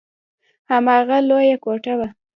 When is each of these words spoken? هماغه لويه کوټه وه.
هماغه 0.71 1.17
لويه 1.29 1.57
کوټه 1.63 1.93
وه. 1.99 2.07